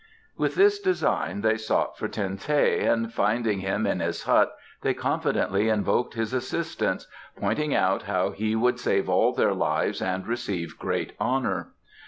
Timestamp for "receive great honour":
10.25-11.73